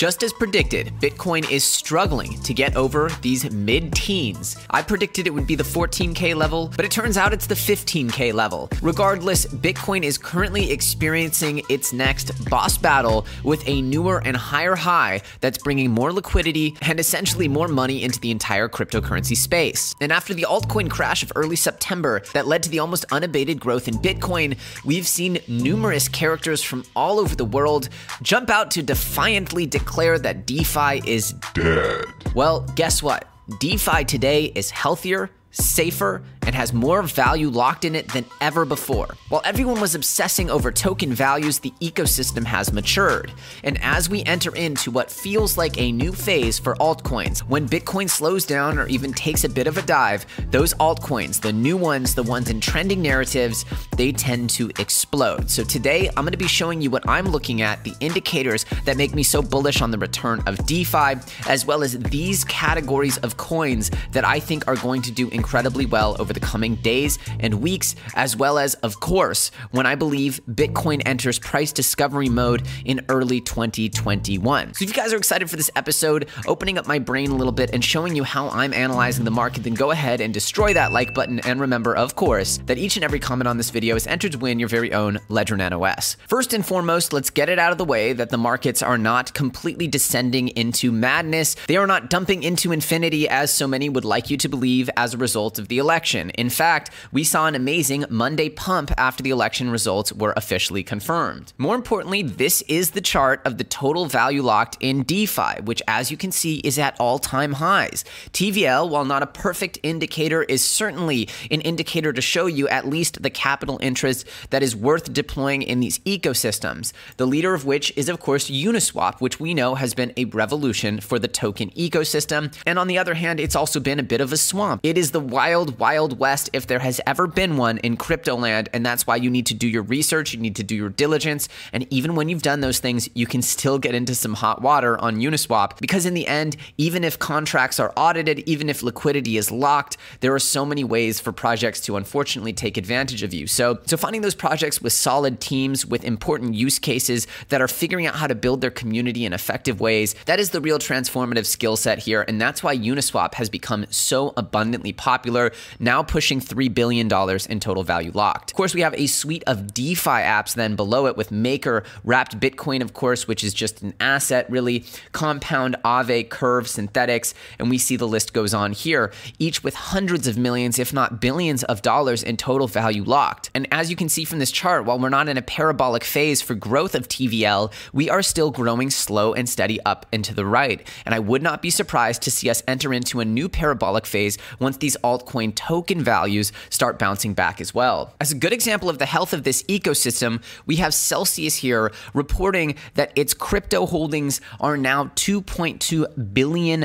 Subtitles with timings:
[0.00, 4.56] Just as predicted, Bitcoin is struggling to get over these mid teens.
[4.70, 8.32] I predicted it would be the 14K level, but it turns out it's the 15K
[8.32, 8.70] level.
[8.80, 15.20] Regardless, Bitcoin is currently experiencing its next boss battle with a newer and higher high
[15.40, 19.94] that's bringing more liquidity and essentially more money into the entire cryptocurrency space.
[20.00, 23.86] And after the altcoin crash of early September that led to the almost unabated growth
[23.86, 27.90] in Bitcoin, we've seen numerous characters from all over the world
[28.22, 32.04] jump out to defiantly declare that DeFi is dead.
[32.34, 33.26] Well, guess what?
[33.58, 39.06] DeFi today is healthier, safer, and has more value locked in it than ever before.
[39.28, 43.30] While everyone was obsessing over token values, the ecosystem has matured.
[43.62, 48.10] And as we enter into what feels like a new phase for altcoins, when Bitcoin
[48.10, 52.16] slows down or even takes a bit of a dive, those altcoins, the new ones,
[52.16, 53.64] the ones in trending narratives,
[53.96, 55.48] they tend to explode.
[55.48, 58.96] So today, I'm going to be showing you what I'm looking at, the indicators that
[58.96, 61.14] make me so bullish on the return of DeFi,
[61.46, 65.86] as well as these categories of coins that I think are going to do incredibly
[65.86, 70.40] well over the coming days and weeks, as well as, of course, when I believe
[70.50, 74.74] Bitcoin enters price discovery mode in early 2021.
[74.74, 77.52] So if you guys are excited for this episode, opening up my brain a little
[77.52, 80.92] bit and showing you how I'm analyzing the market, then go ahead and destroy that
[80.92, 81.40] like button.
[81.40, 84.38] And remember, of course, that each and every comment on this video is entered to
[84.38, 86.16] win your very own Ledger Nano S.
[86.26, 89.34] First and foremost, let's get it out of the way that the markets are not
[89.34, 91.56] completely descending into madness.
[91.66, 95.14] They are not dumping into infinity as so many would like you to believe as
[95.14, 96.29] a result of the election.
[96.34, 101.52] In fact, we saw an amazing Monday pump after the election results were officially confirmed.
[101.58, 106.10] More importantly, this is the chart of the total value locked in DeFi, which, as
[106.10, 108.04] you can see, is at all time highs.
[108.32, 113.22] TVL, while not a perfect indicator, is certainly an indicator to show you at least
[113.22, 116.92] the capital interest that is worth deploying in these ecosystems.
[117.16, 121.00] The leader of which is, of course, Uniswap, which we know has been a revolution
[121.00, 122.54] for the token ecosystem.
[122.66, 124.80] And on the other hand, it's also been a bit of a swamp.
[124.82, 128.68] It is the wild, wild west if there has ever been one in crypto land.
[128.72, 131.48] And that's why you need to do your research, you need to do your diligence.
[131.72, 134.98] And even when you've done those things, you can still get into some hot water
[134.98, 139.50] on Uniswap because, in the end, even if contracts are audited, even if liquidity is
[139.50, 143.46] locked, there are so many ways for projects to unfortunately take advantage of you.
[143.46, 148.06] So, so finding those projects with solid teams, with important use cases that are figuring
[148.06, 151.76] out how to build their community in effective ways, that is the real transformative skill
[151.76, 152.24] set here.
[152.28, 157.08] And that's why Uniswap has become so abundantly popular, now pushing $3 billion
[157.48, 158.50] in total value locked.
[158.50, 162.38] Of course, we have a suite of DeFi apps then below it with Maker, Wrapped
[162.40, 167.78] Bitcoin, of course, which is just an asset, really, Compound, Aave, Curve, Synthetix, and we
[167.78, 171.82] see the list goes on here, each with hundreds of millions, if not billions of
[171.82, 173.50] dollars in total value locked.
[173.54, 176.40] And as you can see from this chart, while we're not in a parabolic phase
[176.42, 180.46] for growth of TVL, we are still growing slow and steady up and to the
[180.46, 180.86] right.
[181.04, 184.38] And I would not be surprised to see us enter into a new parabolic phase
[184.58, 185.52] once these altcoin
[185.90, 188.14] token values start bouncing back as well.
[188.20, 192.76] As a good example of the health of this ecosystem, we have Celsius here reporting
[192.94, 196.84] that its crypto holdings are now $2.2 billion.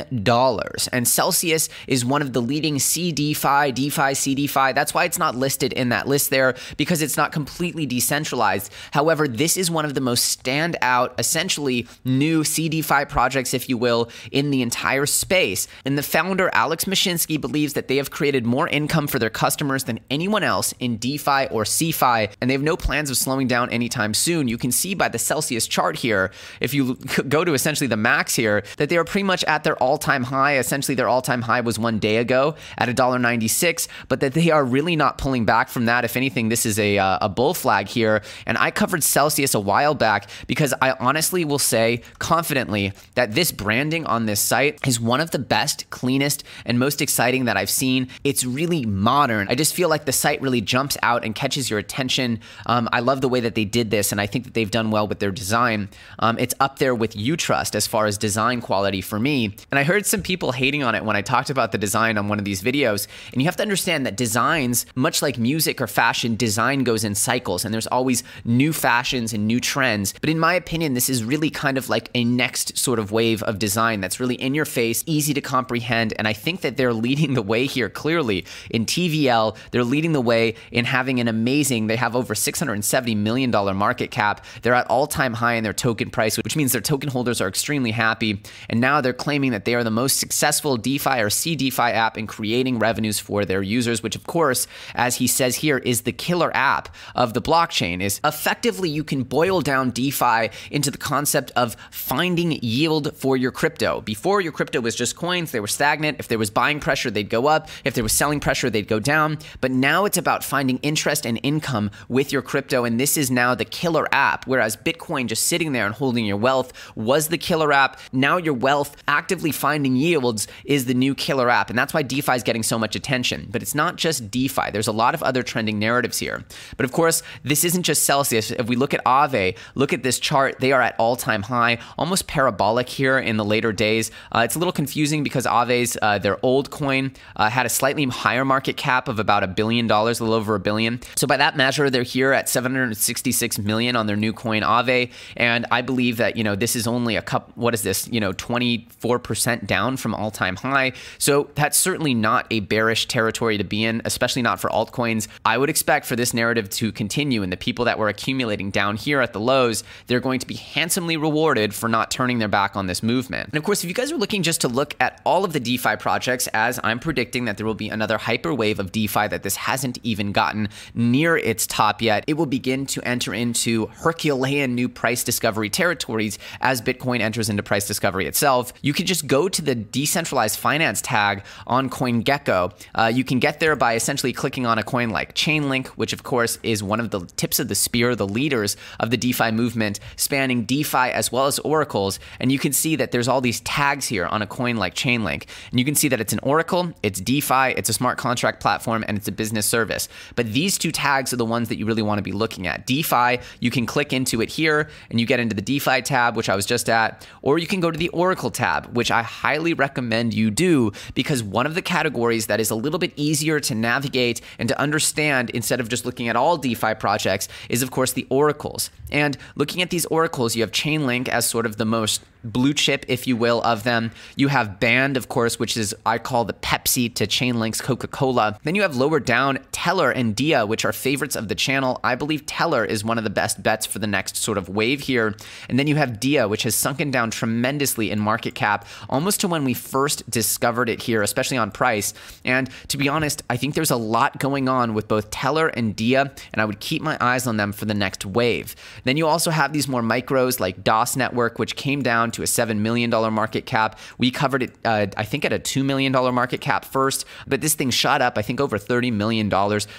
[0.91, 4.73] And Celsius is one of the leading CeDeFi, DeFi, CeDeFi.
[4.73, 8.71] That's why it's not listed in that list there because it's not completely decentralized.
[8.91, 14.09] However, this is one of the most standout, essentially new CeDeFi projects, if you will,
[14.31, 15.67] in the entire space.
[15.85, 19.83] And the founder, Alex Mashinsky, believes that they have created more income for their customers
[19.83, 23.69] than anyone else in DeFi or CeFi, and they have no plans of slowing down
[23.69, 24.47] anytime soon.
[24.47, 26.95] You can see by the Celsius chart here, if you
[27.27, 30.23] go to essentially the max here, that they are pretty much at their all time
[30.23, 30.57] high.
[30.57, 34.63] Essentially, their all time high was one day ago at $1.96, but that they are
[34.63, 36.05] really not pulling back from that.
[36.05, 38.21] If anything, this is a, uh, a bull flag here.
[38.45, 43.51] And I covered Celsius a while back because I honestly will say confidently that this
[43.51, 47.69] branding on this site is one of the best, cleanest, and most exciting that I've
[47.69, 48.07] seen.
[48.23, 49.47] It's really modern.
[49.49, 52.39] I just feel like the site really jumps out and catches your attention.
[52.65, 54.91] Um, I love the way that they did this, and I think that they've done
[54.91, 55.89] well with their design.
[56.19, 59.55] Um, it's up there with Utrust as far as design quality for me.
[59.71, 62.27] And I heard some people hating on it when I talked about the design on
[62.27, 63.07] one of these videos.
[63.33, 67.15] And you have to understand that designs, much like music or fashion, design goes in
[67.15, 70.13] cycles, and there's always new fashions and new trends.
[70.19, 73.43] But in my opinion, this is really kind of like a next sort of wave
[73.43, 76.13] of design that's really in your face, easy to comprehend.
[76.17, 78.45] And I think that they're leading the way here clearly
[78.75, 79.55] in TVL.
[79.71, 84.43] They're leading the way in having an amazing, they have over $670 million market cap.
[84.61, 87.47] They're at all time high in their token price, which means their token holders are
[87.47, 88.43] extremely happy.
[88.69, 92.27] And now they're claiming that they are the most successful DeFi or CeDeFi app in
[92.27, 96.51] creating revenues for their users, which, of course, as he says here, is the killer
[96.53, 98.01] app of the blockchain.
[98.01, 103.51] Is effectively you can boil down DeFi into the concept of finding yield for your
[103.51, 104.01] crypto.
[104.01, 106.19] Before your crypto was just coins, they were stagnant.
[106.19, 107.69] If there was buying pressure, they'd go up.
[107.85, 109.37] If there was selling pressure, they'd go down.
[109.61, 112.83] But now it's about finding interest and income with your crypto.
[112.85, 114.47] And this is now the killer app.
[114.47, 117.99] Whereas Bitcoin just sitting there and holding your wealth was the killer app.
[118.11, 121.69] Now your wealth actively finding yields is the new killer app.
[121.69, 123.47] And that's why DeFi is getting so much attention.
[123.51, 126.43] But it's not just DeFi, there's a lot of other trending narratives here.
[126.77, 128.51] But of course, this isn't just Celsius.
[128.51, 131.79] If we look at Aave, look at this chart, they are at all time high,
[131.97, 134.11] almost parabolic here in the later days.
[134.31, 138.05] Uh, it's a little confusing because Aave's, uh, their old coin, uh, had a slightly
[138.05, 140.99] higher market cap of about a billion dollars, a little over a billion.
[141.15, 145.11] So by that measure, they're here at 766 million on their new coin Aave.
[145.37, 148.19] And I believe that, you know, this is only a cup, what is this, you
[148.19, 150.93] know, 24% down from all time high.
[151.17, 155.27] So that's certainly not a bearish territory to be in, especially not for altcoins.
[155.45, 158.97] I would expect for this narrative to continue and the people that were accumulating down
[158.97, 162.75] here at the lows, they're going to be handsomely rewarded for not turning their back
[162.75, 163.49] on this movement.
[163.49, 165.59] And of course, if you guys are looking just to look at all of the
[165.59, 169.43] DeFi projects, as I'm predicting that there will be another hyper wave of DeFi that
[169.43, 174.75] this hasn't even gotten near its top yet, it will begin to enter into Herculean
[174.75, 178.73] new price discovery territories as Bitcoin enters into price discovery itself.
[178.81, 182.73] You can just go to the decentralized finance tag on CoinGecko.
[182.93, 186.23] Uh, you can get there by essentially clicking on a coin like Chainlink, which of
[186.23, 189.99] course is one of the tips of the spear, the leaders of the DeFi movement,
[190.15, 192.19] spanning DeFi as well as oracles.
[192.39, 195.45] And you can see that there's all these tags here on a coin like Chainlink.
[195.71, 199.05] And you can see that it's an oracle, it's DeFi, it's a smart contract platform,
[199.07, 200.09] and it's a business service.
[200.35, 202.87] But these two tags are the ones that you really want to be looking at.
[202.87, 206.49] DeFi, you can click into it here and you get into the DeFi tab, which
[206.49, 209.75] I was just at, or you can go to the Oracle tab, which I highly
[209.75, 213.75] recommend you do because one of the categories that is a little bit easier to
[213.75, 218.13] navigate and to understand instead of just looking at all DeFi projects is, of course,
[218.13, 218.89] the oracles.
[219.11, 223.05] And looking at these oracles, you have Chainlink as sort of the most blue chip,
[223.07, 224.11] if you will, of them.
[224.35, 228.57] You have Band, of course, which is I call the Pepsi to Chainlink's Coca Cola.
[228.63, 231.99] Then you have lower down Tellor and Dia, which are favorites of the channel.
[232.01, 235.01] I believe Tellor is one of the best bets for the next sort of wave
[235.01, 235.35] here.
[235.67, 239.49] And then you have Dia, which has sunken down tremendously in market cap, almost to
[239.49, 242.13] when we first discovered it here, especially on price.
[242.45, 245.93] And to be honest, I think there's a lot going on with both Tellor and
[245.93, 248.77] Dia, and I would keep my eyes on them for the next wave.
[249.03, 252.45] Then you also have these more micros like DOS Network, which came down to a
[252.45, 253.99] $7 million market cap.
[254.17, 257.73] We covered it, uh, I think, at a $2 million market cap first, but this
[257.73, 259.49] thing shot up, I think, over $30 million.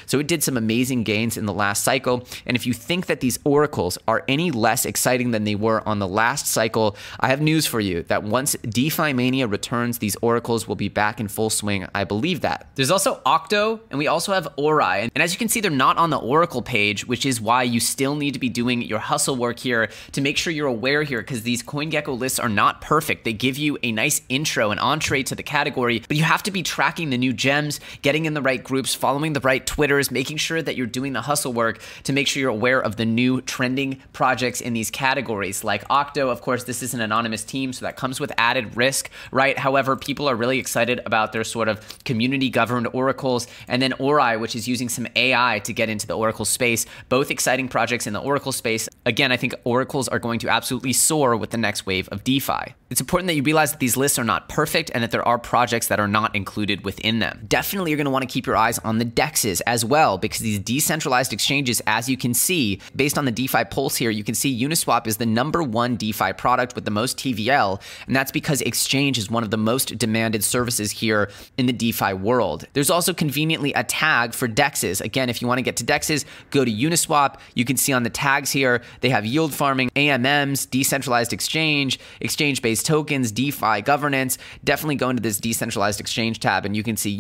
[0.07, 2.25] So it did some amazing gains in the last cycle.
[2.47, 5.99] And if you think that these oracles are any less exciting than they were on
[5.99, 10.69] the last cycle, I have news for you that once DeFi Mania returns, these oracles
[10.69, 11.85] will be back in full swing.
[11.97, 12.69] I believe that.
[12.77, 15.11] There's also Octo, and we also have Ori.
[15.13, 17.81] And as you can see, they're not on the Oracle page, which is why you
[17.81, 21.23] still need to be doing your hustle work here to make sure you're aware here
[21.23, 23.25] because these CoinGecko lists are not perfect.
[23.25, 26.53] They give you a nice intro and entree to the category, but you have to
[26.53, 30.37] be tracking the new gems, getting in the right groups, following the right Twitters, making
[30.37, 33.41] sure that you're doing the hustle work to make sure you're aware of the new
[33.43, 35.65] trending projects in these categories.
[35.65, 39.11] Like Octo, of course, this is an anonymous team, so that comes with added risk,
[39.31, 39.59] right?
[39.59, 43.47] However, people are really excited about their sort of community governed oracles.
[43.69, 47.31] And then Ori, which is using some AI to get into the Oracle space, both
[47.31, 48.89] exciting projects in the Oracle space.
[49.05, 52.75] Again, I think oracles are going to absolutely soar with the next wave of DeFi.
[52.91, 55.39] It's important that you realize that these lists are not perfect and that there are
[55.39, 57.45] projects that are not included within them.
[57.49, 60.41] Definitely, you're going to want to keep your eyes on the DEXs as well, because
[60.41, 64.35] these decentralized exchanges, as you can see, based on the DeFi Pulse here, you can
[64.35, 68.61] see Uniswap is the number one DeFi product with the most TVL, and that's because
[68.63, 72.67] exchange is one of the most demanded services here in the DeFi world.
[72.73, 75.01] There's also conveniently a tag for DEXs.
[75.01, 77.39] Again, if you want to get to DEXs, go to Uniswap.
[77.55, 82.63] You can see on the tags here, they have yield farming, AMMs, decentralized exchange, exchange
[82.63, 84.39] based tokens, DeFi governance.
[84.65, 87.11] Definitely go into this decentralized exchange tab and you can see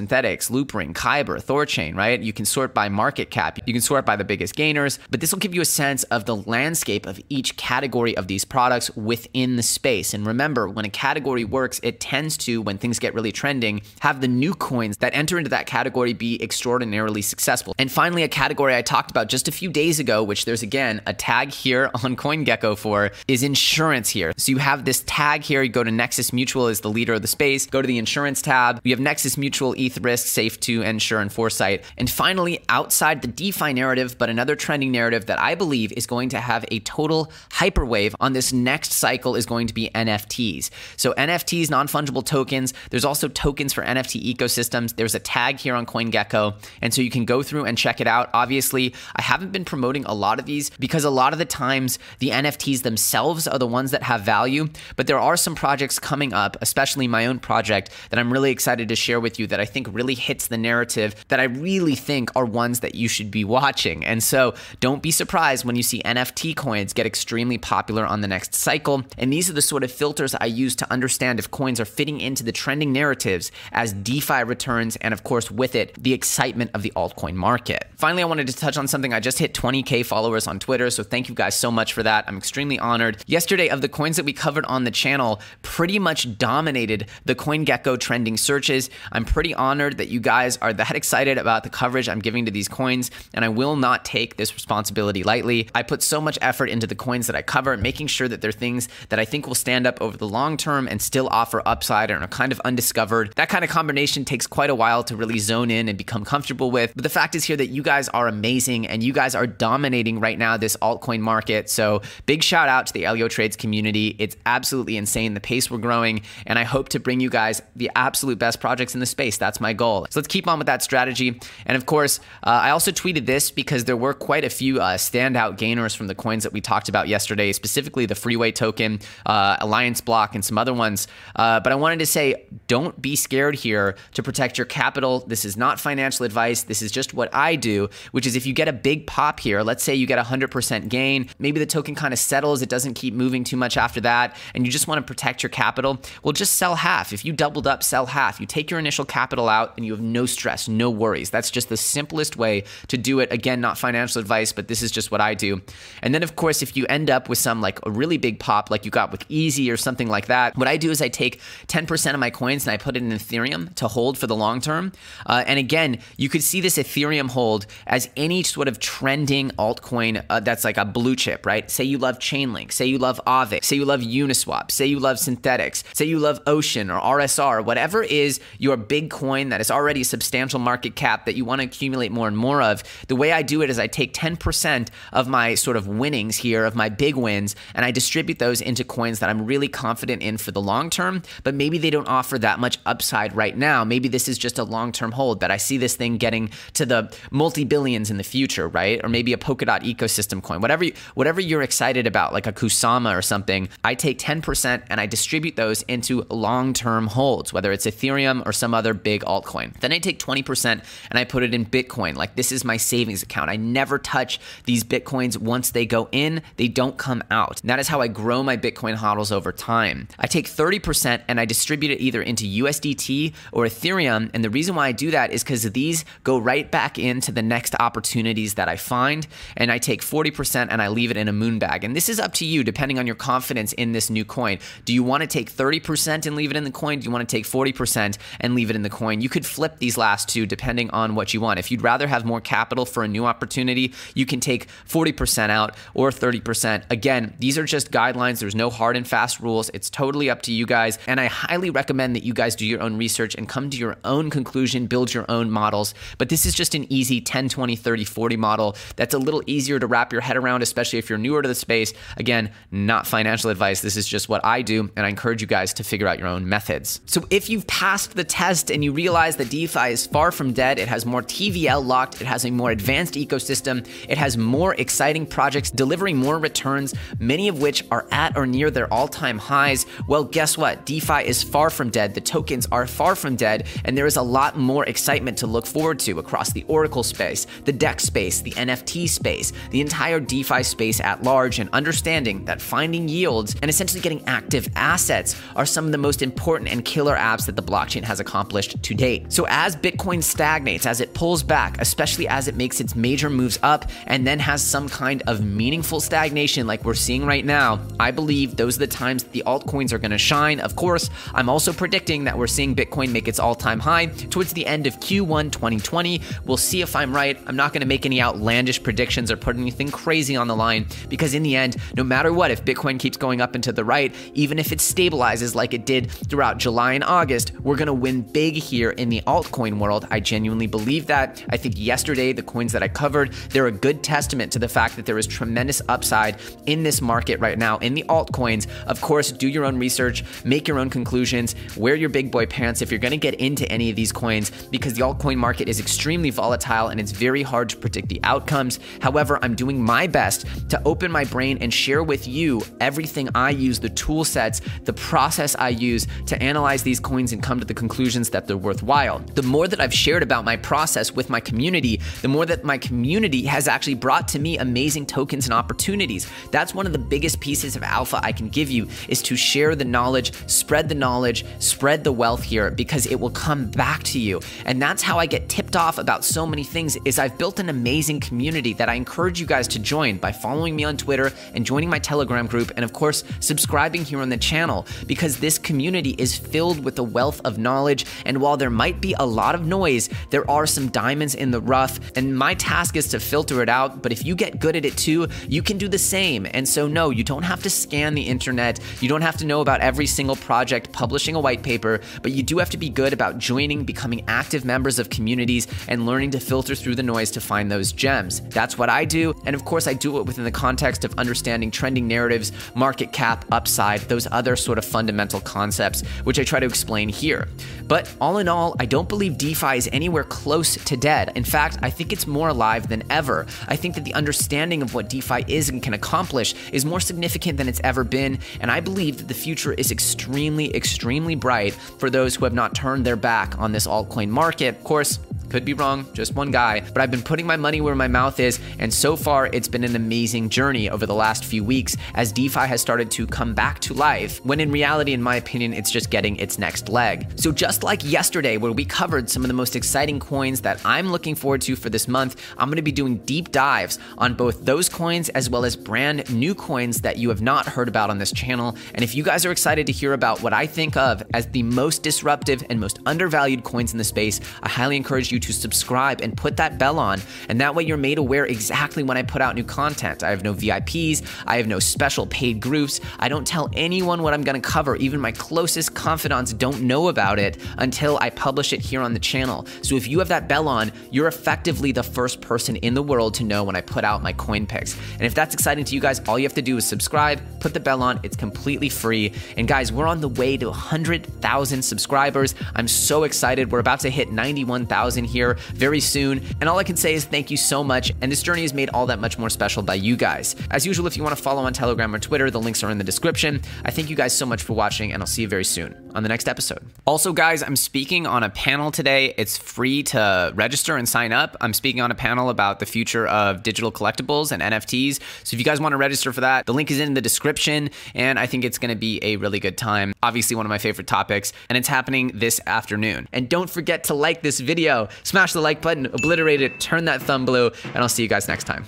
[0.00, 2.20] Uniswap, Synthetix, Loopring, Kyber, Thorchain, right?
[2.20, 5.32] You can sort by market cap, you can sort by the biggest gainers, but this
[5.32, 9.56] will give you a sense of the landscape of each category of these products within
[9.56, 10.14] the space.
[10.14, 14.20] And remember, when a category works, it tends to, when things get really trending, have
[14.20, 17.74] the new coins that enter into that category be extraordinarily successful.
[17.78, 21.00] And finally, a category I talked about just a few days ago, which there's again
[21.06, 24.32] a tag here on CoinGecko for, is insurance here.
[24.36, 25.62] So you have this tag here.
[25.62, 27.66] You go to Nexus Mutual is the leader of the space.
[27.66, 28.80] Go to the insurance tab.
[28.84, 31.84] We have Nexus Mutual ETH, Risk, Safe2, Ensure, and Foresight.
[31.96, 36.28] And finally, outside the DeFi narrative, but another trending narrative that I believe is going
[36.30, 40.70] to have a total hyperwave on this next cycle is going to be NFTs.
[40.96, 42.74] So NFTs, non-fungible tokens.
[42.90, 44.96] There's also tokens for NFT ecosystems.
[44.96, 48.06] There's a tag here on CoinGecko, and so you can go through and check it
[48.06, 48.30] out.
[48.34, 51.98] Obviously, I haven't been promoting a lot of these because a lot of the times
[52.18, 56.32] the NFTs themselves are the ones that have value, but there are some projects coming
[56.32, 59.64] up, especially my own project that I'm really excited to share with you that I
[59.64, 63.44] think really hits the narrative that I really think are ones that you should be
[63.44, 64.04] watching.
[64.04, 68.28] And so don't be surprised when you see NFT coins get extremely popular on the
[68.28, 69.02] next cycle.
[69.18, 72.20] And these are the sort of filters I use to understand if coins are fitting
[72.20, 76.82] into the trending narratives as DeFi returns, and of course, with it, the excitement of
[76.82, 77.86] the altcoin market.
[77.96, 79.12] Finally, I wanted to touch on something.
[79.12, 82.24] I just hit 20K followers on Twitter, so thank you guys so much for that.
[82.26, 83.22] I'm extremely honored.
[83.26, 87.98] Yesterday, of the coins that we covered on the channel, pretty much dominated the CoinGecko
[87.98, 88.90] trending searches.
[89.12, 92.50] I'm pretty honored that you guys are that excited about the coverage I'm giving to
[92.50, 95.68] these coins, and I will not take this responsibility lightly.
[95.74, 98.50] I put so much effort into the coins that I cover, making sure that they're
[98.52, 102.10] things that I think will stand up over the long term and still offer upside
[102.10, 103.34] and are kind of undiscovered.
[103.36, 106.70] That kind of combination takes quite a while to really zone in and become comfortable
[106.70, 106.94] with.
[106.94, 110.20] But the fact is here that you guys are amazing and you guys are dominating
[110.20, 111.68] right now this altcoin market.
[111.68, 114.16] So big shout out to the Elio Trades community.
[114.18, 117.90] It's absolutely insane the pace we're growing, and I hope to bring you guys the
[117.94, 119.36] absolute best projects in the space.
[119.36, 120.06] That's my goal.
[120.10, 121.40] So let's keep on with that strategy.
[121.64, 124.98] And of course, uh, I also tweeted this because there were quite a few uh,
[124.98, 129.56] standout gainers from the coins that we talked about yesterday, specifically the Freeway token, uh,
[129.60, 131.08] Alliance Block, and some other ones.
[131.34, 135.20] Uh, but I wanted to say, don't be scared here to protect your capital.
[135.20, 136.64] This is not financial advice.
[136.64, 139.62] This is just what I do, which is if you get a big pop here,
[139.62, 142.94] let's say you get a 100% gain, maybe the token kind of settles, it doesn't
[142.94, 146.32] keep moving too much after that, and you just want to protect your capital, well,
[146.32, 147.12] just sell half.
[147.12, 148.40] If you doubled up, sell half.
[148.40, 151.30] You take your initial capital out and you have no stress, no worries.
[151.30, 153.32] That's just the simplest way to do it.
[153.32, 155.60] Again, not financial advice, but this is just what I do.
[156.02, 158.70] And then, of course, if you end up with some like a really big pop,
[158.70, 161.40] like you got with Easy or something like that, what I do is I take
[161.68, 164.60] 10% of my coins and I put it in Ethereum to hold for the long
[164.60, 164.92] term.
[165.26, 170.24] Uh, and again, you could see this Ethereum hold as any sort of trending altcoin
[170.28, 171.70] uh, that's like a blue chip, right?
[171.70, 175.16] Say you love Chainlink, say you love Aave, say you love Uniswap, say you love
[175.16, 180.00] Synthetix, say you love Ocean or RSR, whatever is your big coin that is already
[180.00, 182.82] a substantial market cap that you want to accumulate more and more of.
[183.08, 186.64] The way I do it is I take 10% of my sort of winnings here,
[186.64, 190.36] of my big wins, and I distribute those into coins that I'm really confident in
[190.36, 193.84] for the long term, but maybe they don't offer that much upside right now.
[193.84, 196.84] Maybe this is just a long term hold, but I see this thing getting to
[196.84, 199.00] the multi billions in the future, right?
[199.04, 203.16] Or maybe a Polkadot ecosystem coin, whatever, you, whatever you're excited about, like a Kusama
[203.16, 203.68] or something.
[203.84, 208.52] I take 10% and I distribute those into long term holds, whether it's Ethereum or
[208.52, 209.78] some other big altcoin.
[209.80, 212.16] Then I take 20% and I put it in Bitcoin.
[212.16, 213.50] Like this is my savings account.
[213.50, 217.60] I never touch these Bitcoins once they go in, they don't come out.
[217.60, 220.08] And that is how I grow my Bitcoin hodls over time.
[220.18, 224.30] I take 30% and I distribute it either into USDT or Ethereum.
[224.34, 227.42] And the reason why I do that is because these go right back into the
[227.42, 229.26] next opportunities that I find.
[229.56, 231.84] And I take 40% and I leave it in a moon bag.
[231.84, 234.58] And this is up to you depending on your confidence in this new coin.
[234.84, 237.00] Do you want to take 30% and leave it in the coin?
[237.00, 239.09] Do you want to take 40% and leave it in the coin?
[239.18, 241.58] You could flip these last two depending on what you want.
[241.58, 245.74] If you'd rather have more capital for a new opportunity, you can take 40% out
[245.94, 246.84] or 30%.
[246.90, 248.40] Again, these are just guidelines.
[248.40, 249.70] There's no hard and fast rules.
[249.72, 250.98] It's totally up to you guys.
[251.06, 253.96] And I highly recommend that you guys do your own research and come to your
[254.04, 255.94] own conclusion, build your own models.
[256.18, 259.78] But this is just an easy 10, 20, 30, 40 model that's a little easier
[259.78, 261.92] to wrap your head around, especially if you're newer to the space.
[262.16, 263.80] Again, not financial advice.
[263.80, 264.90] This is just what I do.
[264.96, 267.00] And I encourage you guys to figure out your own methods.
[267.06, 270.78] So if you've passed the test and you realize that DeFi is far from dead,
[270.78, 273.76] it has more TVL locked, it has a more advanced ecosystem,
[274.06, 278.70] it has more exciting projects delivering more returns, many of which are at or near
[278.70, 279.86] their all time highs.
[280.06, 280.84] Well, guess what?
[280.84, 282.14] DeFi is far from dead.
[282.14, 285.66] The tokens are far from dead, and there is a lot more excitement to look
[285.66, 290.62] forward to across the Oracle space, the DEX space, the NFT space, the entire DeFi
[290.62, 295.86] space at large, and understanding that finding yields and essentially getting active assets are some
[295.86, 299.32] of the most important and killer apps that the blockchain has accomplished to date.
[299.32, 303.58] So, as Bitcoin stagnates, as it pulls back, especially as it makes its major moves
[303.62, 308.10] up and then has some kind of meaningful stagnation like we're seeing right now, I
[308.10, 310.58] believe those are the times the altcoins are going to shine.
[310.60, 314.52] Of course, I'm also predicting that we're seeing Bitcoin make its all time high towards
[314.52, 316.20] the end of Q1 2020.
[316.44, 317.38] We'll see if I'm right.
[317.46, 320.86] I'm not going to make any outlandish predictions or put anything crazy on the line
[321.08, 323.84] because, in the end, no matter what, if Bitcoin keeps going up and to the
[323.84, 327.92] right, even if it stabilizes like it did throughout July and August, we're going to
[327.92, 330.06] win big here year in the altcoin world.
[330.10, 331.44] I genuinely believe that.
[331.50, 334.96] I think yesterday, the coins that I covered, they're a good testament to the fact
[334.96, 338.66] that there is tremendous upside in this market right now in the altcoins.
[338.86, 342.82] Of course, do your own research, make your own conclusions, wear your big boy pants
[342.82, 345.78] if you're going to get into any of these coins because the altcoin market is
[345.78, 348.80] extremely volatile and it's very hard to predict the outcomes.
[349.00, 353.50] However, I'm doing my best to open my brain and share with you everything I
[353.50, 357.66] use, the tool sets, the process I use to analyze these coins and come to
[357.66, 359.18] the conclusions that they're worthwhile.
[359.34, 362.78] The more that I've shared about my process with my community, the more that my
[362.78, 366.30] community has actually brought to me amazing tokens and opportunities.
[366.50, 369.74] That's one of the biggest pieces of alpha I can give you is to share
[369.74, 374.18] the knowledge, spread the knowledge, spread the wealth here because it will come back to
[374.18, 374.40] you.
[374.64, 377.68] And that's how I get tipped off about so many things is I've built an
[377.68, 381.64] amazing community that I encourage you guys to join by following me on Twitter and
[381.64, 386.14] joining my Telegram group and of course subscribing here on the channel because this community
[386.18, 389.66] is filled with a wealth of knowledge and while there might be a lot of
[389.66, 393.68] noise, there are some diamonds in the rough and my task is to filter it
[393.68, 396.46] out, but if you get good at it too, you can do the same.
[396.52, 398.80] And so no, you don't have to scan the internet.
[399.00, 402.42] You don't have to know about every single project publishing a white paper, but you
[402.42, 406.40] do have to be good about joining, becoming active members of communities and learning to
[406.40, 408.40] filter through the noise to find those gems.
[408.42, 411.70] That's what I do, and of course I do it within the context of understanding
[411.70, 416.66] trending narratives, market cap, upside, those other sort of fundamental concepts which I try to
[416.66, 417.48] explain here.
[417.86, 421.32] But all in all, I don't believe DeFi is anywhere close to dead.
[421.36, 423.46] In fact, I think it's more alive than ever.
[423.68, 427.58] I think that the understanding of what DeFi is and can accomplish is more significant
[427.58, 432.10] than it's ever been, and I believe that the future is extremely, extremely bright for
[432.10, 434.76] those who have not turned their back on this altcoin market.
[434.76, 435.18] Of course,
[435.50, 438.38] could be wrong, just one guy, but I've been putting my money where my mouth
[438.38, 442.32] is, and so far it's been an amazing journey over the last few weeks as
[442.32, 445.90] DeFi has started to come back to life, when in reality, in my opinion, it's
[445.90, 447.26] just getting its next leg.
[447.34, 451.10] So, just like yesterday, where we covered some of the most exciting coins that I'm
[451.10, 454.88] looking forward to for this month, I'm gonna be doing deep dives on both those
[454.88, 458.32] coins as well as brand new coins that you have not heard about on this
[458.32, 458.76] channel.
[458.94, 461.64] And if you guys are excited to hear about what I think of as the
[461.64, 466.20] most disruptive and most undervalued coins in the space, I highly encourage you to subscribe
[466.20, 467.20] and put that bell on.
[467.48, 470.22] And that way you're made aware exactly when I put out new content.
[470.22, 473.00] I have no VIPs, I have no special paid groups.
[473.18, 474.94] I don't tell anyone what I'm going to cover.
[474.96, 479.20] Even my closest confidants don't know about it until I publish it here on the
[479.20, 479.66] channel.
[479.82, 483.34] So if you have that bell on, you're effectively the first person in the world
[483.34, 484.96] to know when I put out my coin picks.
[485.14, 487.74] And if that's exciting to you guys, all you have to do is subscribe, put
[487.74, 488.20] the bell on.
[488.22, 489.32] It's completely free.
[489.56, 492.54] And guys, we're on the way to 100,000 subscribers.
[492.74, 493.72] I'm so excited.
[493.72, 496.44] We're about to hit 91,000 here very soon.
[496.60, 498.12] And all I can say is thank you so much.
[498.20, 500.56] And this journey is made all that much more special by you guys.
[500.70, 502.98] As usual, if you want to follow on Telegram or Twitter, the links are in
[502.98, 503.62] the description.
[503.84, 506.22] I thank you guys so much for watching, and I'll see you very soon on
[506.22, 506.84] the next episode.
[507.04, 507.76] Also, guys, I'm
[508.10, 509.32] speaking on a panel today.
[509.36, 511.56] It's free to register and sign up.
[511.60, 515.20] I'm speaking on a panel about the future of digital collectibles and NFTs.
[515.44, 517.90] So if you guys want to register for that, the link is in the description,
[518.16, 520.12] and I think it's going to be a really good time.
[520.24, 523.28] Obviously, one of my favorite topics, and it's happening this afternoon.
[523.32, 527.22] And don't forget to like this video, smash the like button, obliterate it, turn that
[527.22, 528.86] thumb blue, and I'll see you guys next time.